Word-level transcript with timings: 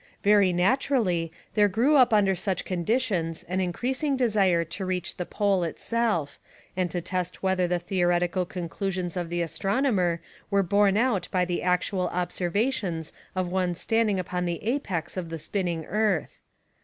Very 0.23 0.51
naturally 0.51 1.31
there 1.53 1.67
grew 1.67 1.95
up 1.95 2.11
under 2.11 2.33
such 2.33 2.65
conditions 2.65 3.43
an 3.43 3.61
increasing 3.61 4.17
desire 4.17 4.63
to 4.65 4.83
reach 4.83 5.15
the 5.17 5.27
Pole 5.27 5.61
itself, 5.63 6.39
and 6.75 6.89
to 6.89 7.01
test 7.01 7.43
whether 7.43 7.67
the 7.67 7.77
theoretical 7.77 8.43
conclusions 8.43 9.15
of 9.15 9.29
the 9.29 9.43
astronomer 9.43 10.19
were 10.49 10.63
borne 10.63 10.97
out 10.97 11.27
by 11.29 11.45
the 11.45 11.61
actual 11.61 12.07
observations 12.07 13.13
of 13.35 13.49
one 13.51 13.75
standing 13.75 14.19
upon 14.19 14.45
the 14.45 14.63
apex 14.63 15.17
of 15.17 15.29
the 15.29 15.37
spinning 15.37 15.85
earth. 15.85 16.39